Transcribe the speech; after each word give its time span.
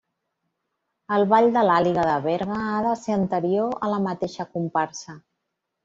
El 1.17 1.25
ball 1.33 1.49
de 1.57 1.63
l'Àliga 1.67 2.07
de 2.09 2.17
Berga 2.25 2.59
ha 2.71 2.81
de 2.89 2.97
ser 3.05 3.17
anterior 3.21 3.79
a 3.89 3.95
la 3.97 4.05
mateixa 4.11 4.51
comparsa. 4.59 5.21